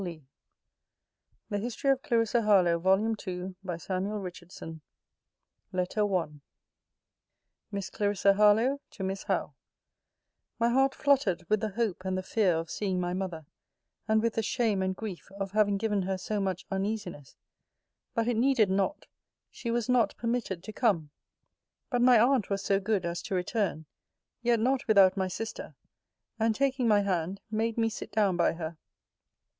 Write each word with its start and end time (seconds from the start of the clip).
Begs 0.01 0.09
her 0.09 0.15
pity 0.15 0.35
and 1.51 1.61
her 1.61 1.61
prayers. 1.61 1.61
THE 1.61 1.63
HISTORY 1.63 1.91
OF 1.91 2.01
CLARISSA 2.01 2.41
HARLOWE 4.01 4.79
LETTER 5.71 6.15
I 6.15 6.27
MISS 7.71 7.89
CLARISSA 7.91 8.33
HARLOWE, 8.33 8.81
TO 8.89 9.03
MISS 9.03 9.23
HOWE 9.25 9.53
My 10.57 10.69
heart 10.69 10.95
fluttered 10.95 11.45
with 11.49 11.59
the 11.59 11.69
hope 11.69 12.03
and 12.03 12.17
the 12.17 12.23
fear 12.23 12.55
of 12.55 12.71
seeing 12.71 12.99
my 12.99 13.13
mother, 13.13 13.45
and 14.07 14.23
with 14.23 14.33
the 14.33 14.41
shame 14.41 14.81
and 14.81 14.95
grief 14.95 15.29
of 15.39 15.51
having 15.51 15.77
given 15.77 16.01
her 16.01 16.17
so 16.17 16.39
much 16.39 16.65
uneasiness. 16.71 17.35
But 18.15 18.27
it 18.27 18.37
needed 18.37 18.71
not: 18.71 19.05
she 19.51 19.69
was 19.69 19.87
not 19.87 20.17
permitted 20.17 20.63
to 20.63 20.73
come. 20.73 21.11
But 21.91 22.01
my 22.01 22.19
aunt 22.19 22.49
was 22.49 22.63
so 22.63 22.79
good 22.79 23.05
as 23.05 23.21
to 23.21 23.35
return, 23.35 23.85
yet 24.41 24.59
not 24.59 24.87
without 24.87 25.15
my 25.15 25.27
sister; 25.27 25.75
and, 26.39 26.55
taking 26.55 26.87
my 26.87 27.01
hand, 27.01 27.39
made 27.51 27.77
me 27.77 27.87
sit 27.87 28.11
down 28.11 28.35
by 28.35 28.53
her. 28.53 28.79